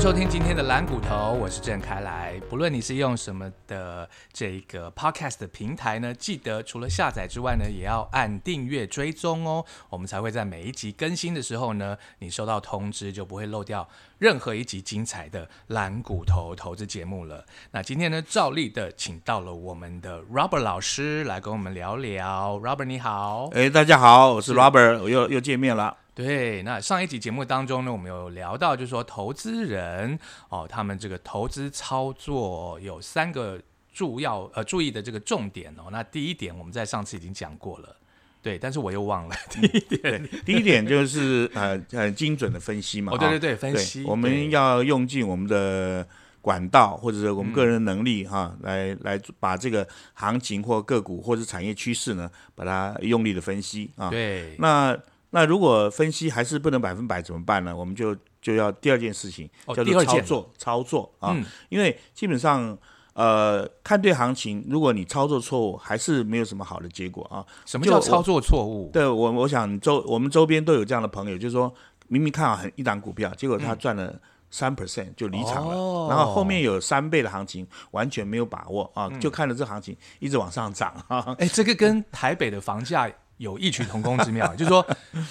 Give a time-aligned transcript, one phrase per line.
[0.00, 2.40] 收听今天的蓝骨头，我是郑开来。
[2.48, 17.44] 不论你是用什么的这个 podcast 的平台呢，记得除了下载之外呢，也要按订阅追踪哦，我们才会在每一集更新的时候呢，你收到通知就不会漏掉任何一集精彩的蓝骨头投资节目了。
[17.72, 22.58] 那今天呢，照例的请到了我们的 Robert 老师来跟我们聊聊。
[22.60, 25.94] Robert 你好，哎，大家好，我是 Robert，我又又见面了。
[26.12, 33.58] 对，那上一集节目当中呢，我们有聊到，就是说投资人哦，他们这个投资操作有三个
[33.92, 35.84] 主要呃注意的这个重点哦。
[35.90, 37.96] 那第一点，我们在上次已经讲过了，
[38.42, 40.28] 对，但是我又忘了第一点。
[40.44, 43.12] 第一点就是呃很精准的分析嘛。
[43.14, 46.06] 哦，对对对，分析，我们要用尽我们的
[46.42, 54.10] 管道或者是我们个人能力哈，来来把这个行情或个股或者产业趋势呢，把它用力的分析啊。
[54.10, 54.98] 对，那。
[55.32, 57.74] 那如果分析还是不能百分百怎么办呢？
[57.74, 61.36] 我们就就要第二件事情叫做操作，操作啊，
[61.68, 62.76] 因为基本上
[63.12, 67.46] 呃看对行情，如果你操作错误，还是没有什么好的结果啊。
[67.64, 68.90] 什么叫操作错误？
[68.92, 71.72] 对我我想周我们周边都有这样的朋友，就是说
[72.08, 74.20] 明明看好很一档股票，结果他赚了
[74.50, 81.36] 三 percent 就离场了，然后后面有三倍的行情完全没有把握啊，就看着这行情一直往上涨啊。
[81.38, 83.08] 哎，这个跟台北的房价。
[83.40, 84.86] 有异曲同工之妙， 就是说，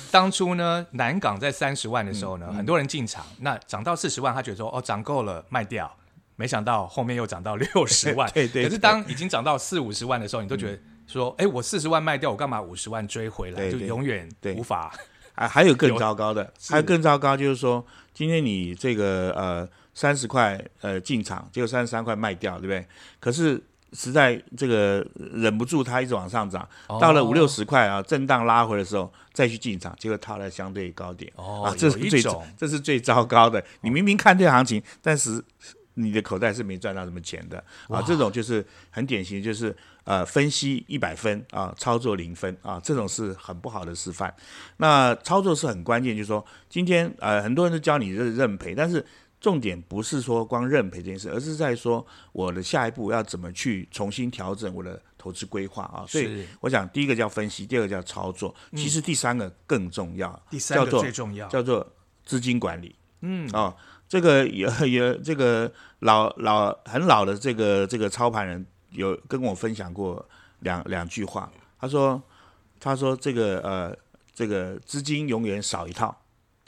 [0.10, 5.90] 当初呢，南港在三十万的时候呢，很多人进场，那涨到四十万，他觉得说，哦，涨够了，卖掉。
[6.36, 8.64] 没想到后面又涨到六十万， 对对。
[8.64, 13.70] 可是当已经涨到四五十万的时候，你都觉得说，哎，我四十万卖掉，我干嘛五十万追回来？
[13.70, 14.92] 就永远无法。
[15.36, 22.88] 还还有更糟糕的，还有更糟糕，就是说，今天你这个呃三十块呃进场，结果三十三块卖掉，对不对？
[23.20, 23.64] 可是。
[23.94, 26.68] 实在这个忍不住，它一直往上涨，
[27.00, 31.32] 到了五六十块啊，震荡拉回的时候再去进场，结果套在相对高点。
[31.36, 32.22] 哦，这是最
[32.58, 33.64] 这是最糟糕的。
[33.82, 35.44] 你明明看对行情，但是
[35.96, 38.02] 你的口袋是没赚到什么钱的啊！
[38.02, 44.34] 这种就是很典型，就是呃分析一百分啊，操作零分啊，这种是很不好的示范。
[44.78, 49.06] 那操作是很关键，就是说今天呃很多人都教你认认赔，但是。
[49.40, 56.04] 重点不是说光认赔这件事，而是在说我的下一步要怎么去重新调整我的投资规划啊。
[56.08, 60.38] 所以我想，第一个叫分析，第二个叫操作，其实第三个更重要。
[60.50, 61.88] 第三个最重要叫做
[62.26, 62.94] 资金管理。
[63.22, 63.74] 嗯哦，
[64.08, 70.28] 这个也也这个老老很老的这个这个操盘人有跟我分享过
[70.60, 71.50] 两两句话。
[71.80, 72.22] 他说
[72.78, 73.98] 他说这个呃
[74.34, 76.14] 这个资金永远少一套。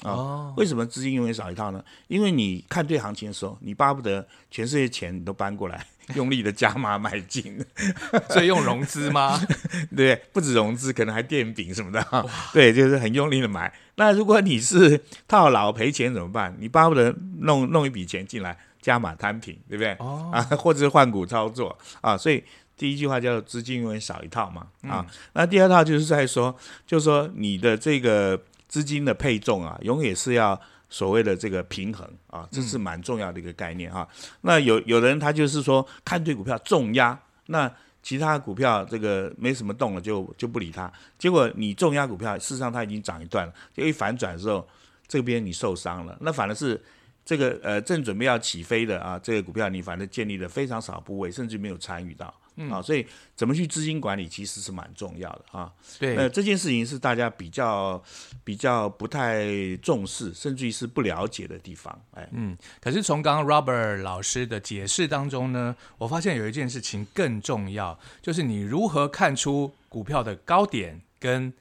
[0.04, 1.84] 啊，为什么资金永远少一套呢？
[2.08, 5.86] 因为你看对行情的时候，你巴不得全世界钱你都搬过来，
[6.16, 7.64] 用力的加码买进，
[8.30, 9.40] 所以用融资吗？
[9.96, 12.04] 对，不止融资，可能还垫饼什么的。
[12.52, 13.72] 对，就是很用力的买。
[13.96, 16.56] 那如果你是套牢赔钱怎么办？
[16.60, 19.94] 你巴不得弄弄一笔钱进来加码摊平，对不对？
[20.00, 22.18] 哦，啊，或者是换股操作啊。
[22.18, 22.44] 所以
[22.76, 24.66] 第一句话叫做资金永远少一套嘛。
[24.90, 26.56] 啊，那第二套就是在说，
[26.88, 28.42] 就是说你的这个。
[28.72, 30.60] 资金的配重啊，永远是要
[30.90, 34.08] 所谓的这个平衡啊，这是蛮重要的一个概念哈。
[34.40, 37.70] 那有有人他就是说看对股票重压，那
[38.02, 40.90] 其他股票这个没什么动了就就不理它。
[41.20, 44.66] 结果你重压股票，事实上它已经涨一段了，就一反转的时候，
[45.06, 46.18] 这边你受伤了。
[46.22, 46.82] 那反而是
[47.26, 52.34] 这个呃正准备要起飞的啊，这个股票你反正建立了非常少部位，甚至没有参与到。
[52.70, 55.72] 啊，所以怎么去资金管理其实是蛮重要的啊。
[55.98, 58.02] 对，那这件事情是大家比较
[58.44, 59.46] 比较不太
[59.78, 62.00] 重视，甚至于是不了解的地方。
[62.12, 71.54] 哎，嗯，可是从刚刚 Robert 老师的解释当中呢，我发现有一件事情更重要，就是你如何看出股票的高点跟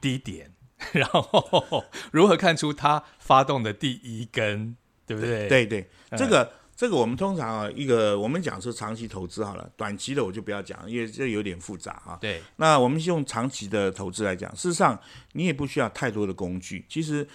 [0.00, 0.52] 低点，
[0.92, 5.48] 然后如何看出它发动的第一根，对不对？
[5.48, 6.52] 对对，这个。
[6.76, 12.18] 这个我们通常啊，一个我们讲是长期投资好了，短期的我就不要讲，因为这有点复杂啊。
[12.20, 15.00] 对，那我们用长期的投资来讲，事实上
[15.32, 16.84] 你也不需要太多的工具。
[16.86, 17.26] 其实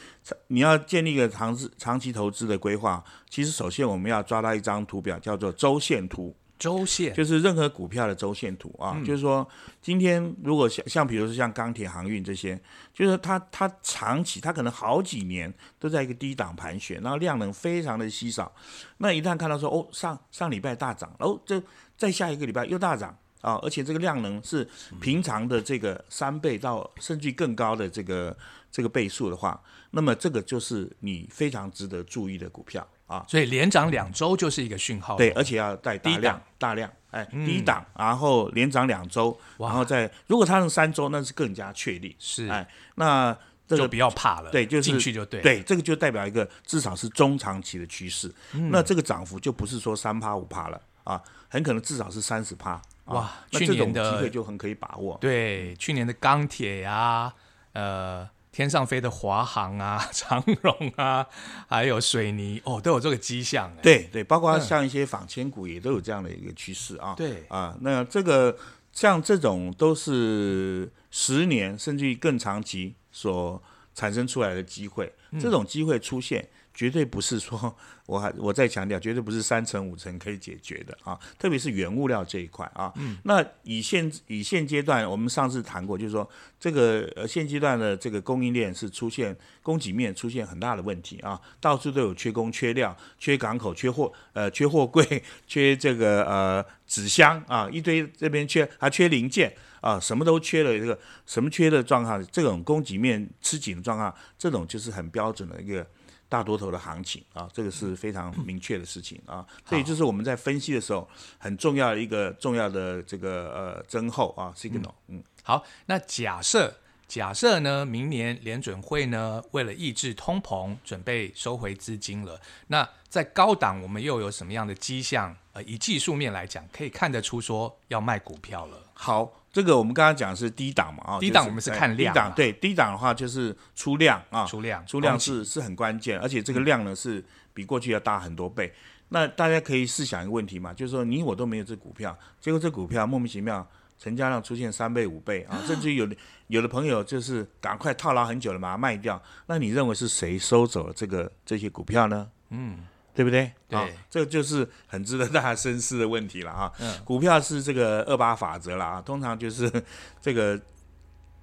[0.47, 6.35] 你要建立一个长资长期投资的规划，其实首先我们要抓到一张图表，叫做周线图。
[6.61, 7.11] 周线。
[7.15, 9.47] 就是任何股票的周线图啊，就是说
[9.81, 12.61] 今天如果像像比如说像钢铁航运这些，
[12.93, 18.53] 就是它它长期它可能好几年都在一个低档盘旋，然后量能非常的稀少，
[18.97, 21.59] 那一旦看到说哦上上礼拜大涨，哦这
[21.97, 24.67] 再下一个礼拜又大涨啊，而且这个量能是
[24.99, 28.37] 平常的这个三倍到甚至更高的这个
[28.71, 29.59] 这个倍数的话，
[29.89, 32.87] 那么这个就是你非常值得注意的股票。
[33.11, 42.65] 啊，所以连涨两周就是一个讯号，对，而且要带大量大量，哎，低档，然后连涨两周，然后再如果它能三周，那是更加确立，是，哎，
[42.95, 43.37] 那
[43.67, 45.41] 这个就不要怕了，对，就是进去就对。
[45.41, 48.33] 对，这个就代表一个至少是中长期的趋势。
[48.69, 52.81] 那这个涨幅就不是说三趴五趴了啊，很可能至少是三十趴。
[53.05, 55.17] 哇啊那去这种机会就很可以把握。
[55.19, 57.33] 对，去年的钢铁呀，
[57.73, 61.25] 呃，天上飞的华航啊、 长荣啊，
[61.67, 63.71] 还有水泥，哦，都有这个迹象。
[63.77, 67.13] 哎，对对，包括嗯像一些仿千股也都有这样的一个趋势啊。
[67.15, 68.57] 对啊，那这个
[68.91, 73.61] 像这种都是十年甚至于更长期所
[73.95, 76.49] 产生出来的机会，嗯这种机会出现。
[76.73, 77.75] 绝对不是说，
[78.07, 81.19] 我还我再强调，绝对不是三层五层可以解决的啊！
[81.37, 82.91] 特别是原物料这一块啊。
[82.95, 86.27] 嗯那以现以现阶段，我们上次谈过，就是说
[86.59, 105.85] 这个呃现阶段的这个供应链是出现供给面出现很大的问题啊，到处都有缺工、缺料、缺港口、缺货呃缺货柜、 缺这个呃纸箱啊，一堆这边缺还缺零件啊，什么都缺了，这个什么缺的状况，这种供给面吃紧的状况，这种就是很标准的一个。
[106.31, 111.05] 大多头的行情啊，这个是非常明确的事情啊，所以就是我们在分析的时候
[111.37, 116.73] 很重要的一个重要的这个呃增厚啊 signal，嗯，好，那假设
[117.05, 122.39] 假设呢，明年联准会呢，为了抑制通膨，准备收回资金了。
[122.67, 125.35] 那在高档，我们又有什么样的迹象？
[125.51, 128.77] 呃，以技术面来讲，可以看得出说要卖股票了。
[128.93, 138.73] 好，这个我们刚刚讲的是低档嘛啊，低档我们是哎看低档对低档的话就是出量啊，出量出量是是很关键，而且这个量呢是比过去要大很多倍。
[139.09, 143.67] 那大家可以试想一个问题嘛，就是说你我都没有这股票，结果这股票莫名其妙
[143.99, 146.15] 成交量出现三倍五倍啊， 甚至于有的
[146.47, 149.21] 有的朋友就是赶快套牢很久了，把它卖掉。
[149.47, 152.29] 那你认为是谁收走了这个这些股票呢？
[152.51, 152.79] 嗯，
[153.13, 153.51] 对不对？
[153.67, 156.71] 对啊，这就是很值得大家深思的问题了啊。
[156.79, 159.71] 嗯股票是这个二八法则了啊，通常就是
[160.21, 160.59] 这个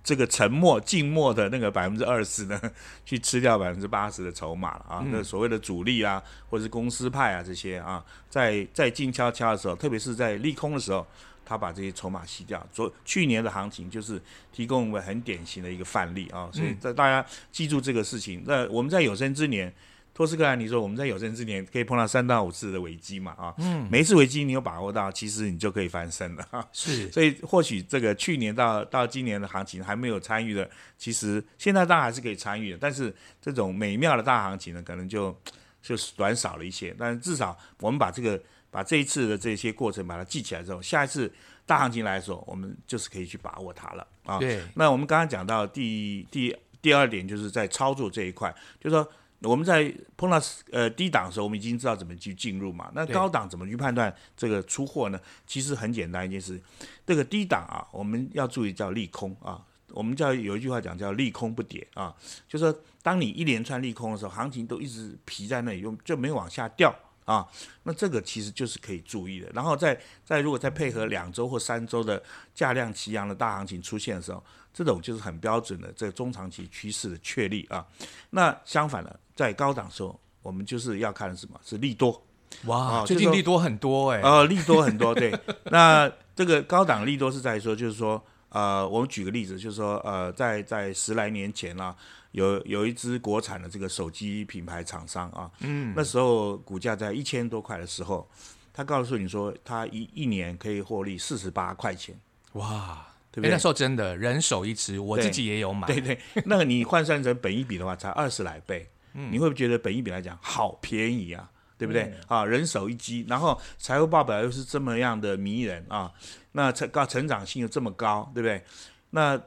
[0.02, 2.60] 这个沉默静默的那个百分之二十呢，
[3.04, 5.00] 去吃掉百分之八十的筹码了啊。
[5.04, 11.06] 嗯那所谓的主力啊，或者是公司派啊这些啊，在在静悄悄的时候，特别是在利空的时候。
[11.50, 14.20] 他把这些筹码吸掉，昨去年的行情就是
[14.52, 18.42] 提供我们很典型的一个范例啊，所以在大家记住这个事情。
[18.44, 19.72] 那我们在有生之年，
[20.18, 26.68] 托斯克兰你说，我们在有生之年可以碰到三到五次的危机嘛啊，嗯，每一次危机你有把握到，其实你就可以翻身了哈。
[26.72, 30.68] 是 所以或许这个去年到到今年的行情还没有参与的，
[30.98, 35.32] 其实现在当然还是可以参与的，但是这种美妙的大行情呢，可能就
[35.80, 36.92] 就是短少了一些。
[36.98, 38.42] 但是至少我们把这个
[38.72, 41.32] 把这一次的这些过程把它记起来之后，下一次
[41.64, 44.38] 大行情来的时候，我们就是可以去把握它了啊。
[44.40, 49.08] 对，那我们刚刚讲到第第第二点，就是在操作这一块，就是说
[49.42, 50.40] 我们在碰到
[50.72, 52.90] 呃低档的时候，我们已经知道怎么去进入嘛。
[52.94, 55.20] 那高档怎么去判断这个出货呢？
[55.46, 56.60] 其实很简单一件事，
[57.06, 59.64] 这个低档啊，我们要注意叫利空啊。
[59.92, 62.14] 我们叫有一句话讲叫利空不跌啊，
[62.46, 66.94] 就是说当你一连串利空的时候，行情都一直皮在那里，就就没往下掉
[67.24, 67.48] 啊。
[67.84, 69.48] 那这个其实就是可以注意的。
[69.54, 72.22] 然后再再如果再配合两周或三周的
[72.54, 74.44] 价量齐扬的大行情出现的时候，
[74.74, 77.84] 这种就是很标准的这个中长期趋势的确立啊。
[78.30, 81.60] 那相反的，在高档的时候，我们就是要看什么？
[81.64, 82.20] 是利多。
[82.64, 85.32] 哇，最近利多很多哎、呃，利多很多，对。
[85.70, 91.94] 那这个高档利多是在说，就是说，呃，我们举个例子，就是说，呃，在在十来年前啊，
[92.32, 98.28] 有有一支国产的这个手机品牌厂商啊，嗯，那时候股价在一千多块的时候，
[98.74, 102.18] 他告诉你说，他一一年可以获利四十八块钱，
[102.54, 103.50] 哇，对不对？
[103.50, 105.86] 哎那时候真的人手一支，我自己也有买。
[105.86, 111.50] 对对，那个你换算成本一比的话，才二十来倍，你会不会觉得本一比来讲好便宜啊？
[111.76, 112.12] 对不对？
[112.26, 116.12] 啊，人手一机，然后财务报表又是这么样的迷人啊，
[116.50, 118.64] 那成高成长性又这么高，对不对？
[119.10, 119.40] 那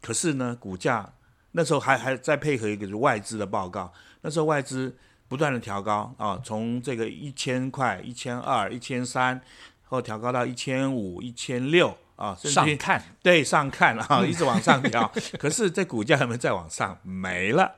[0.00, 1.12] 可是呢，股价
[1.52, 3.92] 那时候还还再配合一个就是外资的报告，
[4.22, 4.96] 那时候外资
[5.28, 9.38] 不断的调高啊，从这个一千块、一千二、一千三，
[9.84, 16.98] 后调高到一千五、一千六啊，甚至上看对上看啊，一直往上调， 可是这股价有没有再往上？
[17.02, 17.70] 没了。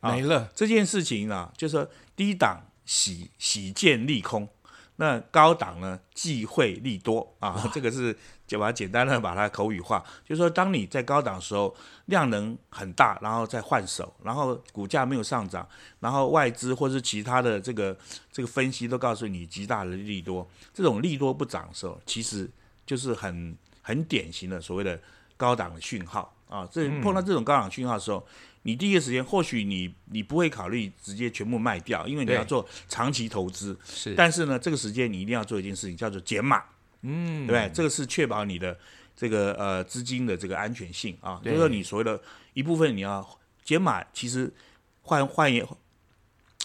[0.00, 4.48] 啊没了，这件事情啊，就是说低档喜喜见利空，
[4.96, 7.34] 那高档呢忌讳利多。
[7.40, 11.74] 啊，这个是就把它简单的把它口语化，就是说当你在高档的时候
[12.06, 17.96] 量能很大，然后再换手，然后股价没有上涨，然后外资或是其他的这个
[18.30, 22.48] 这个分析都告诉你极大的利多，这种利多不涨的时候，其实
[22.86, 25.00] 就是很很典型的所谓的
[25.36, 26.32] 高档的讯号。
[26.48, 28.24] 啊，这碰到这种高档讯号的时候。
[28.68, 33.74] 你第一个时间，或许你你不会考虑直接全部卖掉，因为你要做长期投资。
[33.82, 36.62] 是，但是呢，这个时间你一定要做一件事情，叫做减码，
[37.00, 37.70] 嗯，对不对？
[37.72, 38.78] 这个是确保你的
[39.16, 42.20] 这个呃资金的这个安全性啊，就对是说你所谓的
[42.52, 43.26] 一部分你要
[43.64, 44.52] 减码其实
[45.00, 45.66] 换换言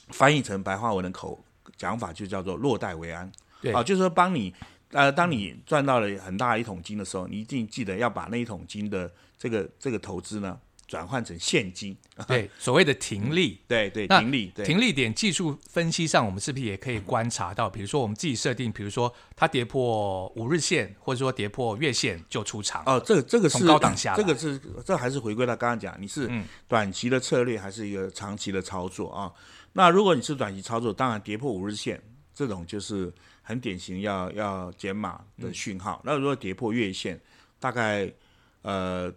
[0.10, 1.42] 翻译成白话文的口
[1.78, 3.32] 讲法，就叫做落袋为安。
[3.62, 4.54] 对啊，就是说帮你
[4.92, 10.60] 呃，当你赚到了很大一桶金的时候，你一定记得要把那一桶金的这个这个投资呢
[10.94, 11.98] 转换成现金。
[12.28, 13.60] 对，所谓的停利。
[13.68, 17.68] 对对，停利停利点技术分析上，我们是不是也可以观察到？
[17.68, 22.84] 比如说，我们自己设定，比如说它跌破五日线，或者说跌破月线就出场。
[22.86, 29.34] 哦，这个这个从是高档下来这个是这还是回归到刚刚讲，你是嗯短期的策略还是一个长期的操作啊？
[29.72, 32.00] 那如果你是短期操作，当然跌破五日线
[32.36, 36.00] 这种就是很典型要要减码的讯号。
[36.06, 37.20] 那如果跌破月线，
[37.60, 38.14] 大概
[38.62, 39.12] 呃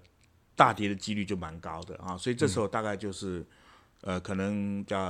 [0.56, 3.46] 大跌的几率就蛮高的啊，所以这时候大概就是。
[4.02, 5.00] 呃，可能叫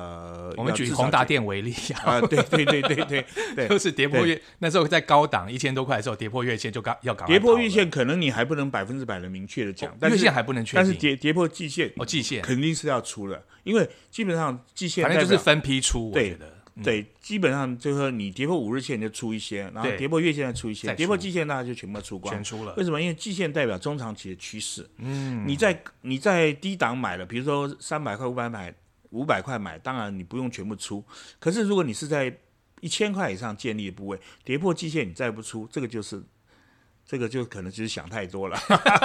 [0.57, 10.95] 我们举宏达电为例啊，啊，对对对对对对， 就是跌破月那时候在高档一千多块的时候，跌破月线就刚要赶快跑了跌破月线，可能你还不能百分之百的明确的讲，但是月线还不能确定但是。
[10.99, 16.37] 跌跌破季线哦，季线，肯定是要出了，因为基本上季线反正就是分批出，我对觉
[16.76, 16.85] 得。
[16.85, 22.45] 对，基本上就是说你跌破五日线就出一些，然后跌破月线再出一些，跌破季线大家就全部出光全。
[22.45, 23.00] 出了为，什么？
[23.00, 24.88] 因为季线代表中长期的趋势。
[24.99, 28.75] 嗯，你在你在低档买了，比如说三百块、五百买、
[29.11, 31.04] 五百块买，当然你不用全部出。
[31.38, 32.37] 可是如果你是在
[32.80, 36.23] 一千块以上建立的部位，跌破季线你再不出，这个就是
[37.08, 38.58] 这个就可能就是想太多了，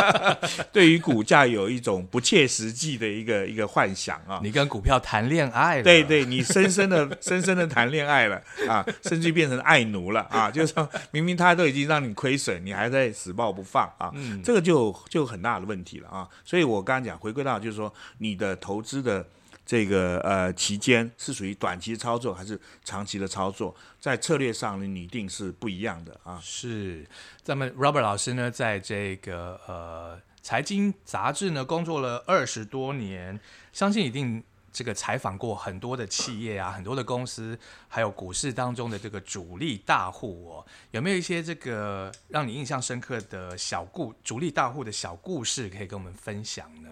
[0.74, 4.40] 对于股价有一种不切实际的一个一个幻想啊。
[4.42, 10.50] 你跟股票谈恋爱了，对对，你深深的、深深的谈恋爱了啊，甚至变成爱奴了啊！
[10.50, 14.12] 就是说明明他都已经让你亏损，你还在死抱不放啊，
[14.44, 16.28] 这个就就很大的问题了啊！
[16.44, 19.24] 所以我刚刚讲，回归到就是说，你的投资的
[19.72, 26.38] 这个呃期间是属于短期操作还是长期的操作，在策略上呢，你一定是不一样的啊。
[26.44, 27.08] 是，
[27.42, 33.40] 咱们 Robert 老师呢，在这个呃财经杂志呢工作了二十多年，
[33.72, 46.90] 相信一定这个采访过很多的企业啊，很多的公司，还有股市当中的这个主力大户哦，有没有一些这个让你印象深刻的小故主力大户的小故事可以跟我们分享呢？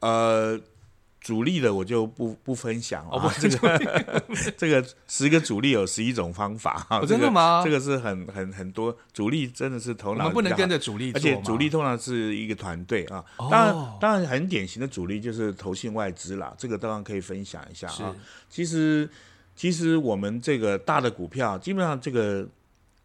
[0.00, 0.60] 呃，
[1.24, 3.80] 主力的我就不不分享哦啊， 这个。
[4.58, 6.86] 这个十个主力有十一种方法。
[6.90, 7.62] 啊，哦真的吗？
[7.64, 13.48] 这个是很很很多主力真的是头脑我们不能跟着主力做而且主力通常是一个团队啊，哦。
[13.50, 18.14] 当然当然很典型的主力就是投信外资啦，这个当然可以分享一下啊。
[18.50, 19.08] 其实
[19.56, 22.46] 其实我们这个大的股票，基本上这个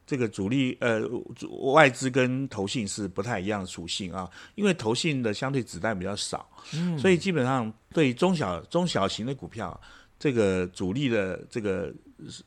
[0.10, 1.02] 这个主力呃
[1.36, 9.80] 主外资跟投信是不太一样的属性啊，因为投信的相对子弹比较少，嗯所以基本上对中小中小型的股票，
[10.18, 11.94] 这个主力的这个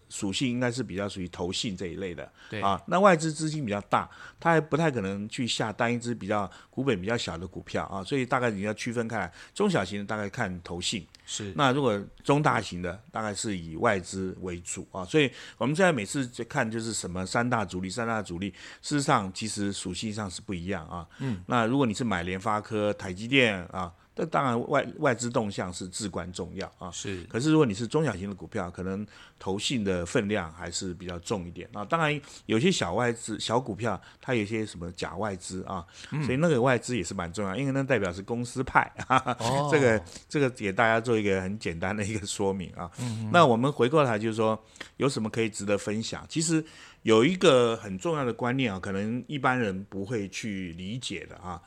[0.09, 2.31] 属性应该是比较属于投信这一类的。
[2.50, 18.50] 对啊，那外资资金比较大，它还不太可能去下单一只比较股本比较小的股票啊，所以大概你要区分开来，中小型的大概看投信，是那如果中大型的大概是以外资为主啊，所以我们现在每次就看就是什么三大主力，三大主力，
[18.81, 21.07] 事实上其实属性上是不一样啊。
[21.19, 26.90] 嗯，那如果你是买联发科、台积电啊，那当然外外资动向是至关重要啊。
[26.90, 29.07] 是可是如果你是中小型的股票，可能
[29.38, 31.85] 投信的分量还是比较重一点啊。
[31.85, 35.85] 当然有些小外资、小股票，它有一些什么假外资啊，
[36.25, 38.92] 所以那个外资也是蛮重要，因为那代表是公司派。
[39.09, 42.90] 哈哈哦 这个这个给大家做一个很简单的一个说明啊。
[43.33, 44.62] 那我们回过来就是说，
[44.99, 46.25] 有什么可以值得分享？
[46.28, 46.62] 其实
[47.02, 51.61] 有一个很重要的观念啊，可能一般人不会去理解的啊。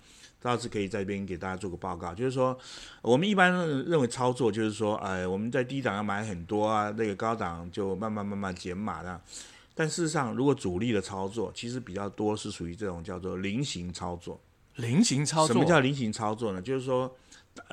[0.46, 2.56] 倒是可以在这边给大家做个报告，就是说，
[3.02, 3.52] 我们一般
[3.86, 9.20] 认为操作就是说，哎，我们在低档要买很多啊，那个高档就慢慢慢慢减码的。
[9.74, 14.40] 但事实上，如果主力的操作，其实比较多是属于这种叫做菱形操作。
[14.76, 16.62] 菱形操作，什么叫菱形操作呢？
[16.62, 17.12] 就是说，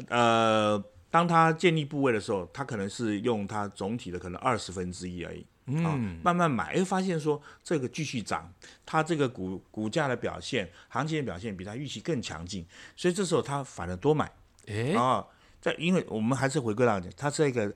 [0.08, 5.44] 呃，当它建立部位的时候，它可能是用它总体的可能二十分之一而已。
[5.66, 8.52] 啊、嗯，慢慢买，会发现说这个继续涨，
[8.84, 12.66] 它这个股股价的表现、行情的表现比它预期更强劲，
[12.96, 14.30] 所以这时候它反而多买
[14.66, 15.24] 诶，啊。
[15.60, 17.68] 在因为我们还是回归到讲，它是一个，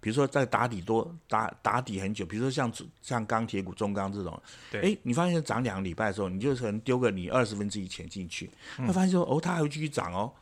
[0.00, 4.42] 比如说在打底多打打底很久，比如说像像钢铁股、中钢这种，
[4.72, 10.32] 对哎，你发现涨两个礼拜的时候，你就可能丢个你二十分之一钱进去，会发现说哦，它还会继续涨哦，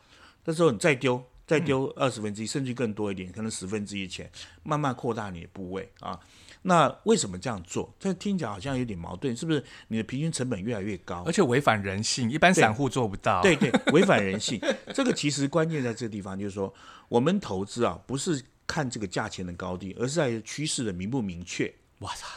[0.43, 1.23] 这时候你再丢。
[1.45, 4.29] 再丢二十分之一，甚至更多一点，可能十分之一的钱，
[4.63, 6.19] 慢慢扩大你的部位啊。
[6.67, 7.93] 那为什么这样做？
[7.97, 9.63] 这听起来好像有点矛盾，是不是？
[9.87, 13.41] 你的平均成本越来越高而，且违反人性，一般散户做不到。
[13.41, 14.59] 对对， 违反人性。
[14.93, 16.73] 这个其实关键在这个地方，就是说，
[17.07, 22.27] 我们投资啊，不是看这个价钱的高低，而是在于趋势的明不明确哇操，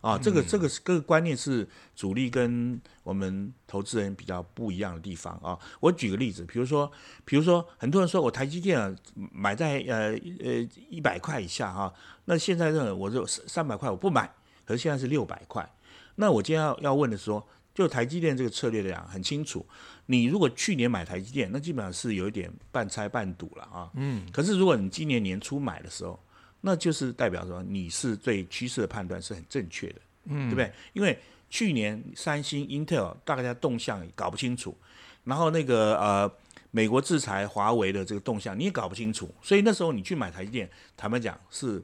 [0.00, 5.58] 啊，这个这个这个观念是主力跟我们投资人比较不一样的地方啊。
[5.78, 6.90] 我举个例子，比如说，
[7.24, 8.94] 比如说很多人说我台积电啊
[9.32, 11.92] 买在呃呃一百块以下哈，
[12.24, 14.32] 那现在呢我就三百块我不买，
[14.64, 15.70] 可是现在是六百块。
[16.16, 19.66] 那我今天要要问的是说，就台积电这个策略来讲很清楚，
[20.06, 23.90] 你如果去年买台积电，那基本上是有一点半拆半赌了啊。
[23.94, 24.26] 嗯。
[24.32, 26.18] 可是如果你今年年初买的时候，
[26.60, 30.72] 那就是代表说你是对趋势的判断是很正确的，嗯，对不对？
[30.92, 34.76] 因为去年三星、英特尔大家动向搞不清楚，
[35.24, 36.30] 然后那个呃
[36.70, 41.82] 美国制裁华为的这个动向你也搞不清楚，所以那时候你去买台积电，坦白讲是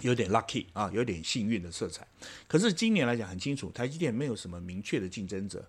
[0.00, 2.06] 有点 lucky 啊，有点幸运的色彩。
[2.48, 5.68] 可是今年来讲很清楚，台积电没有什么明确的竞争者，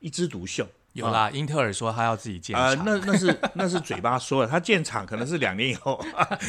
[0.00, 0.66] 一枝独秀。
[0.94, 2.64] 有啦，英特尔说他要自己建厂。
[2.64, 6.04] 啊，那那是那是嘴巴说的，他建厂可能是两年以后，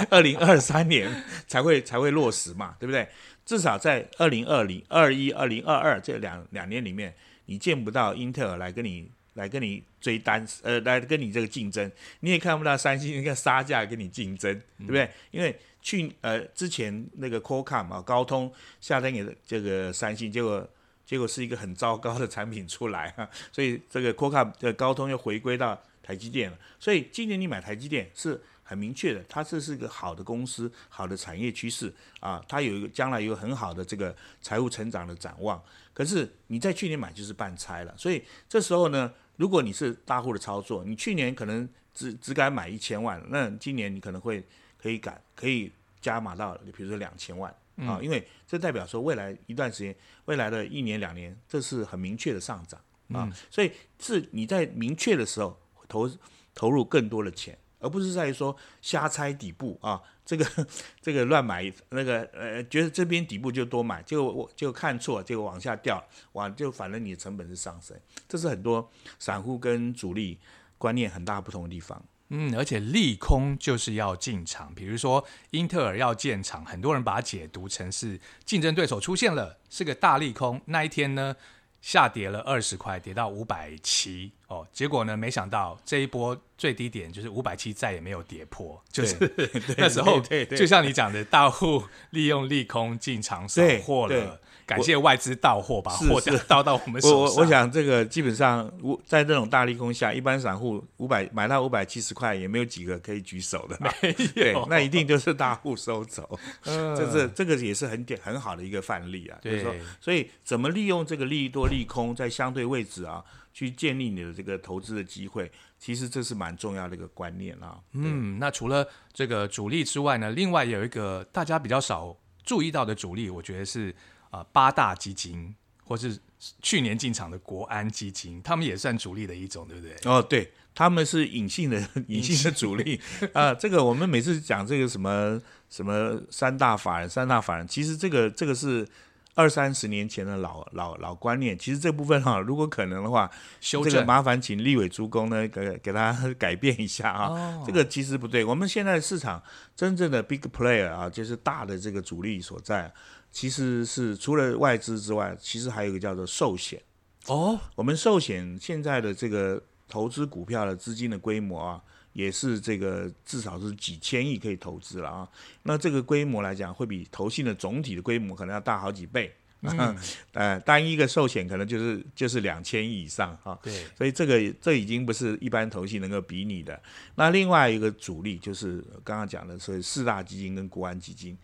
[0.10, 3.08] 二零二三年才会才会落实嘛，对不对？
[3.46, 7.14] 至少在二零二零二一、二零二二这两两年里面，
[7.46, 11.92] 你见不到英特尔来跟你来跟你追单，呃，来跟你这个竞争，
[12.22, 15.08] 你也看不到三星一个杀价跟你竞争，对不对？
[15.30, 20.68] 因为去呃之前那个 Qualcomm 啊，高通下单给这个三星，结果。
[21.10, 26.58] 结果是一个很糟糕的产品出来啊， 所以这个 Qualcomm 的高通又回归到台积电了。
[26.80, 35.60] 所以今年你买台积电是很明确的，它这是一个好的公司，好的产业趋势啊，它有一个将来有很好的这个财务成长的展望。
[35.96, 44.46] 可是你在去年买就是半拆了，所以这时候呢，如果你是大户的操作，你去年可能只只敢买一千万，那今年你可能会
[44.78, 47.52] 可以敢可以加码到，比如说两千万。
[47.88, 49.96] 啊，因为这代表说未来一段时间，
[50.26, 52.80] 未来的一年两年，这是很明确的上涨
[53.14, 56.10] 啊，所以是你在明确的时候投
[56.54, 60.68] 投入更多的钱，而不是在于说瞎猜底部啊，这个
[61.02, 70.38] 这个乱买那个呃，觉得这边底部就多买，结果我就看错，结果往下掉，往就反正你的成本是上升，这是很多散户跟主力
[70.78, 72.04] 观念很大不同的地方。
[72.30, 80.62] 嗯，而且利空就是要进场，比如说英特尔要建厂，很多人把它解读成是竞争对手出现了，是个大利空。
[80.66, 81.36] 那一天呢，
[81.82, 84.68] 下跌了二十块，跌到五百七哦。
[84.72, 89.18] 结果呢，没想到这一波最低点就是五百七，再也没有跌破，就是
[89.76, 90.22] 那时候，
[90.56, 94.40] 就像你讲的，大户利用利空进场收获了。
[94.70, 97.36] 感谢外资到货，把货到 到我们手上。
[97.36, 98.72] 我我想这个基本上，
[99.04, 103.76] 在这种大利空下，一般散户五百买到五百七十块，也没有几个可以举手的。
[103.82, 106.40] 没有，那一定就是大户收走。
[106.62, 109.40] 这是这个也是很点很好的一个范例啊。
[109.42, 117.80] 就是说，所以怎么利用这个利多利空在相对位置啊，去建立你的这个投资的机会，其实这是蛮重要的一个观念啊。
[117.94, 123.96] 嗯，那除了这个主力之外呢，另外有一个大家比较少注意到的主力，我觉得是。
[124.30, 126.18] 啊，八大基金或是
[126.62, 129.96] 去年进场的国安基金，他们也算主力的一种，对不对？
[130.12, 133.00] 哦，对，他们是隐性的 隐性的主力
[133.34, 133.54] 啊。
[133.54, 135.40] 这个我们每次讲这个什么
[135.70, 138.88] 什么三大法人，三大法人，其实这个这个是。
[139.36, 143.30] 二三十年前的老老老观念，其实这部分哈，如果可能的话，
[143.62, 147.64] 修正麻烦请立委诸公呢，给给他 改变一下啊。
[147.66, 149.42] 这个其实不对，我们现在市场
[149.78, 152.92] 真正的 big player 啊，就是大的这个主力所在，
[153.32, 156.82] 其实是除了外资之外，其实还有一个叫做寿险
[157.28, 157.60] 哦。
[157.76, 161.84] 我们寿险现在的这个投资股票的资金的规模啊。
[162.12, 165.30] 也是这个至少是几千亿可以投资了啊，
[165.62, 169.32] 那这个规模来讲，会比投信的总体的规模可能要大好几倍。
[169.62, 169.98] 嗯，
[170.34, 173.58] 呃，单一个寿险可能就是就是两千亿以上哈。
[173.62, 176.80] 对，所以这个这已经不是一般投信能够比拟的。
[177.16, 181.38] 那另外一个主力就是刚刚讲的，所以四大基金跟国安基金。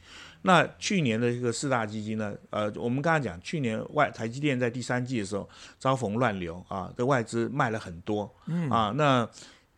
[0.43, 5.49] 那去年的这个四大基金呢，呃，我们刚刚讲去年外台积电在第三季的时候
[5.79, 9.29] 遭逢乱流啊，这外资卖了很多，嗯啊，那。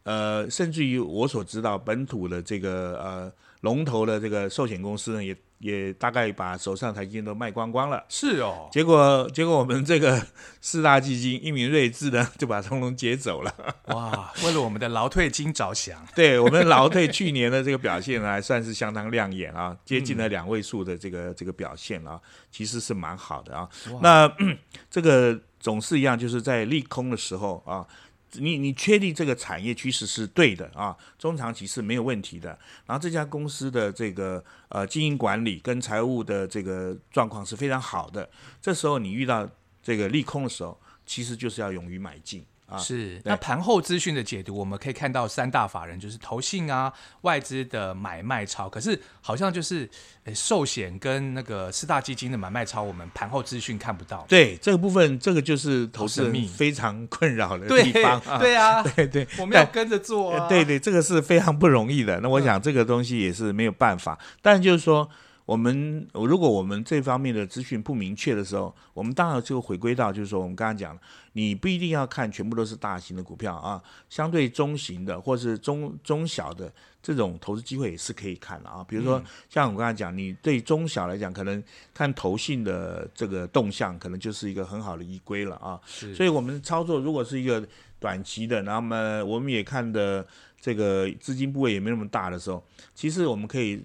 [0.04, 8.04] 呃，甚至于我所知道，本土的这个呃龙头的这个寿险公司呢，也也大概把手上台金都卖光光了。
[8.10, 10.22] 是哦，结果结果我们这个
[10.62, 13.54] 四大基金一鸣睿智呢， 就把通通接走了。
[13.88, 22.20] 哇，为了我们的劳退金着想，对我们劳退 去年的这个表现呢，还算是相当亮眼啊，接近了两位数的这个这个表现啊，
[22.52, 23.68] 其实是蛮好的啊。
[24.02, 24.32] 那
[24.90, 27.86] 这个总是一样，就是在利空的时候啊。
[28.34, 30.96] 你你确定这个产业趋势是对的啊？
[31.18, 32.50] 中长期是没有问题的。
[32.86, 38.30] 然后这家公司的这个呃经营管理跟财务的这个状况是非常好的。
[38.62, 39.50] 这时候你遇到
[39.82, 42.78] 这个利空的时候，其实就是要勇于买进啊。
[42.78, 49.90] 是，那盘后资讯的解读，我们可以看到三大法人就是投信啊、外资的买卖超，可是好像就是
[50.26, 54.26] 呃寿险跟那个四大基金的买卖超，我们盘后资讯看不到。
[54.28, 58.22] 对这个部分，这个就是投资人非常困扰的地方。
[58.40, 60.48] 对啊， 对对，我们要跟着做。
[60.48, 62.20] 对对，这个是非常不容易的。
[62.20, 65.10] 那我想这个东西也是没有办法，但就是说。
[65.48, 71.00] 我们如果我们这方面的资讯不明确的时候，我们当然就回归到就是说，我们刚刚讲，
[71.32, 76.70] 你不一定要看全部都是大型的股票啊，相对中型的或是中中小的
[77.02, 78.84] 这种投资机会也是可以看的啊。
[78.90, 85.80] 比如说像我刚才讲，你对中小来讲，可能看投信的这个动向，可能就是一个很好的依归了啊。
[85.88, 87.66] 所以我们操作如果是一个
[88.02, 90.28] 短期的，那么我们也看的
[90.60, 92.62] 这个资金部位也没那么大的时候，
[92.94, 93.82] 其实我们可以。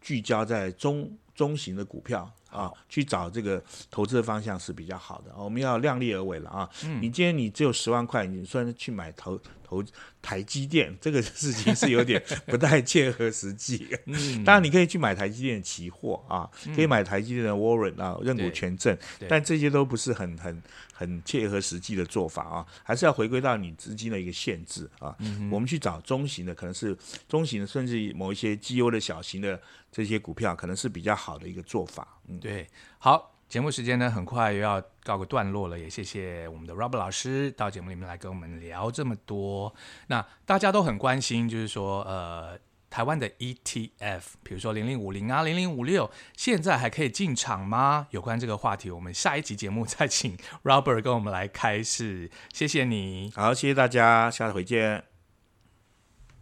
[0.00, 5.32] 聚焦在中中型的股票啊，去找这个投资的方向是比较好的。
[5.36, 6.68] 我们要量力而为了啊。
[7.00, 9.84] 你今天你只有十万块，你算去买投投
[10.20, 13.86] 台积电，这个事情是有点 不太切合实际。
[14.06, 18.96] 嗯，当然你可以去买台积电期货啊，可以买台积电的 warrant 啊，认股权证，
[19.28, 20.60] 但这些都不是很很。
[20.92, 25.16] 很切合实际的做法啊，还是要回归到你资金的一个限制啊。
[25.50, 26.94] 我们去找中型的，可能是
[27.26, 29.58] 中型的，甚至某一些绩优的小型的
[29.90, 32.06] 这些股票，可能是比较好的一个做法。
[32.28, 32.66] 嗯，对。
[32.98, 39.74] 好，节目时间呢，很快又要告个段落了，也谢谢我们的 Robert 老师到节目里面来跟我们聊这么多。
[40.06, 42.58] 那大家都很关心，就是说，呃。
[42.90, 48.08] 台湾的 ETF，比如说零零五零啊、零零五六，现在还可以进场吗？
[48.10, 52.28] 有关这个话题，我们下一集节目再请 Robert 跟我们来开示。
[52.52, 55.09] 谢谢你，好，谢谢大家，下回见。